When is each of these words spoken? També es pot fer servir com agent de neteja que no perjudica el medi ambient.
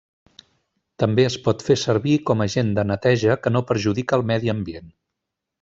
També 1.03 1.25
es 1.31 1.35
pot 1.47 1.65
fer 1.67 1.77
servir 1.81 2.15
com 2.31 2.43
agent 2.47 2.73
de 2.81 2.87
neteja 2.93 3.39
que 3.45 3.55
no 3.57 3.65
perjudica 3.73 4.21
el 4.21 4.29
medi 4.33 4.55
ambient. 4.59 4.93